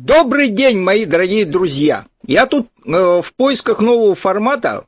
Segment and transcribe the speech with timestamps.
[0.00, 2.06] Добрый день, мои дорогие друзья!
[2.24, 4.84] Я тут э, в поисках нового формата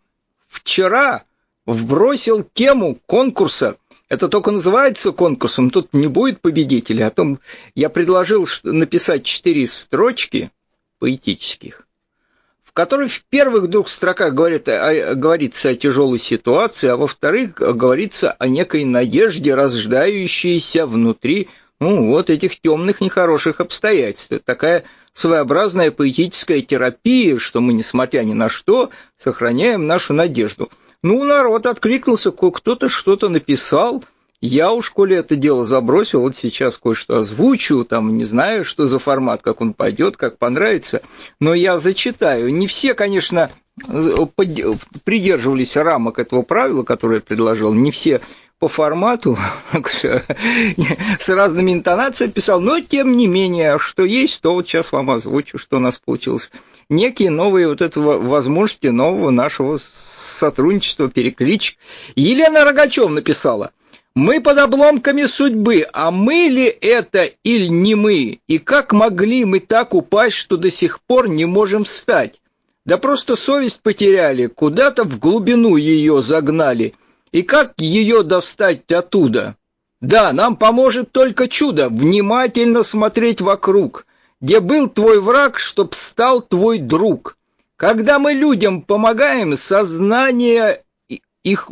[0.46, 1.25] вчера
[1.67, 3.76] вбросил тему конкурса.
[4.08, 7.08] Это только называется конкурсом, тут не будет победителя.
[7.08, 7.41] О том
[7.75, 10.52] я предложил написать четыре строчки
[11.01, 11.89] поэтических,
[12.63, 17.55] в которых в первых двух строках говорит, о, говорится о тяжелой ситуации, а во вторых
[17.55, 21.49] говорится о некой надежде, рождающейся внутри
[21.81, 24.33] ну, вот этих темных нехороших обстоятельств.
[24.33, 30.71] Это такая своеобразная поэтическая терапия, что мы, несмотря ни на что, сохраняем нашу надежду.
[31.03, 34.04] Ну, народ откликнулся, кто-то что-то написал,
[34.42, 38.98] я уж, коли это дело забросил, вот сейчас кое-что озвучу, там не знаю, что за
[38.98, 41.02] формат, как он пойдет, как понравится,
[41.40, 42.52] но я зачитаю.
[42.52, 43.51] Не все, конечно,
[45.04, 48.23] придерживались рамок этого правила, которое я предложил, не все
[48.60, 49.38] по формату,
[51.18, 55.56] с разными интонациями писал, но тем не менее, что есть, то вот сейчас вам озвучу,
[55.56, 56.51] что у нас получилось.
[56.91, 61.79] Некие новые вот это возможности нового нашего сотрудничества, переклич.
[62.15, 63.73] Елена Рогачев написала,
[64.15, 68.41] мы под обломками судьбы, а мы ли это или не мы?
[68.47, 72.43] И как могли мы так упасть, что до сих пор не можем встать?
[72.84, 76.93] Да просто совесть потеряли, куда-то в глубину ее загнали–
[77.33, 79.56] и как ее достать оттуда?
[80.00, 84.06] Да, нам поможет только чудо, внимательно смотреть вокруг,
[84.41, 87.37] где был твой враг, чтоб стал твой друг.
[87.77, 90.83] Когда мы людям помогаем, сознание
[91.42, 91.70] их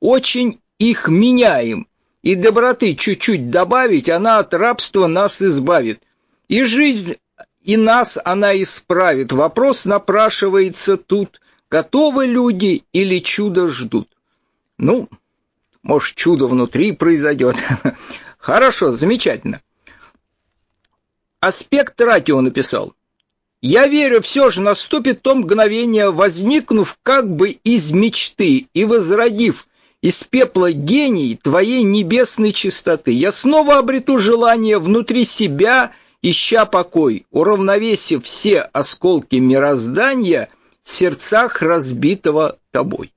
[0.00, 1.86] очень их меняем,
[2.22, 6.02] и доброты чуть-чуть добавить, она от рабства нас избавит.
[6.48, 7.16] И жизнь,
[7.62, 9.32] и нас она исправит.
[9.32, 14.08] Вопрос напрашивается тут, готовы люди или чудо ждут.
[14.78, 15.08] Ну,
[15.82, 17.56] может, чудо внутри произойдет.
[18.38, 19.60] Хорошо, замечательно.
[21.40, 22.94] Аспект ратио написал.
[23.60, 29.66] Я верю, все же наступит то мгновение, возникнув как бы из мечты и возродив
[30.02, 33.12] из пепла гений твоей небесной чистоты.
[33.12, 40.50] Я снова обрету желание внутри себя, ища покой, уравновесив все осколки мироздания
[40.82, 43.13] в сердцах разбитого тобой.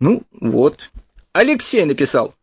[0.00, 0.90] Ну, вот.
[1.32, 2.34] Алексей написал.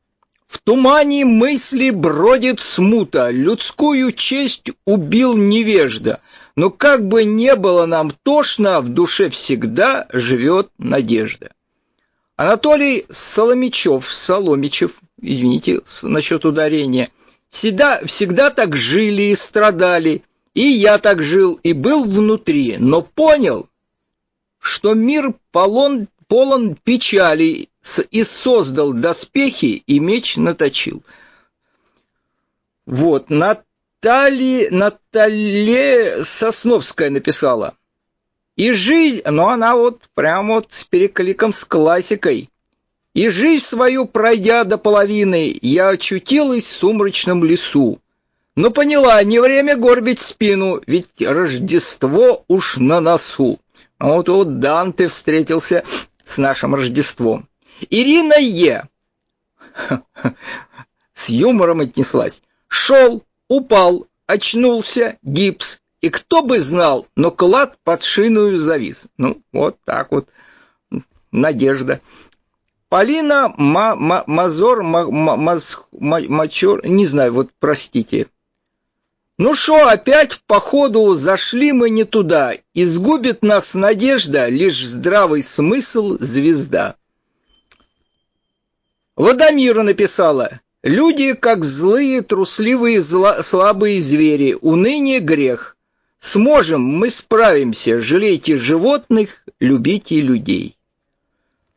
[0.48, 6.20] В тумане мысли бродит смута, людскую честь убил невежда.
[6.58, 11.52] Но как бы не было нам тошно, в душе всегда живет надежда.
[12.36, 17.12] Анатолий Соломичев, Соломичев, извините насчет ударения,
[17.50, 20.24] всегда, всегда так жили и страдали,
[20.54, 23.70] и я так жил и был внутри, но понял,
[24.60, 27.68] что мир полон полон печали,
[28.10, 31.04] и создал доспехи, и меч наточил.
[32.86, 37.76] Вот, Натали, Наталье Сосновская написала.
[38.56, 42.50] И жизнь, но она вот прям вот с перекликом с классикой.
[43.14, 48.00] И жизнь свою пройдя до половины, я очутилась в сумрачном лесу.
[48.56, 53.60] Но поняла, не время горбить спину, ведь Рождество уж на носу.
[54.02, 55.84] А вот вот Данте встретился
[56.32, 57.48] с нашим Рождеством.
[57.90, 58.88] Ирина Е.
[61.14, 62.42] С юмором отнеслась.
[62.68, 65.80] Шел, упал, очнулся, гипс.
[66.00, 69.08] И кто бы знал, но клад под шиною завис.
[69.18, 70.30] Ну, вот так вот.
[71.32, 72.02] Надежда.
[72.90, 78.28] Полина Ма -ма Мазор Ма -ма Маз Мачор, не знаю, вот простите.
[79.44, 85.42] Ну что, опять в походу зашли мы не туда, и сгубит нас надежда, лишь здравый
[85.42, 86.94] смысл звезда.
[89.18, 95.76] Ладомира написала, люди как злые, трусливые, зла, слабые звери, уныние грех.
[96.20, 100.78] Сможем, мы справимся, жалейте животных, любите людей.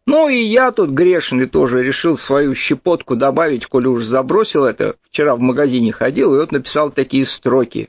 [0.06, 4.96] Ну и я тут грешный тоже решил свою щепотку добавить, коли уж забросил это.
[5.08, 7.88] Вчера в магазине ходил и вот написал такие строки.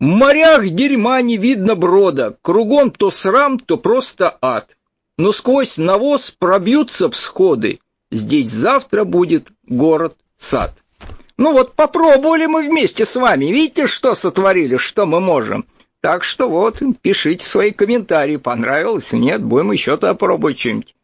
[0.00, 4.76] В морях дерьма не видно брода, кругом то срам, то просто ад.
[5.16, 7.78] Но сквозь навоз пробьются всходы,
[8.10, 10.74] здесь завтра будет город-сад.
[11.36, 15.66] Ну вот попробовали мы вместе с вами, видите, что сотворили, что мы можем.
[16.00, 20.94] Так что вот, пишите свои комментарии, понравилось, нет, будем еще-то попробовать что-нибудь.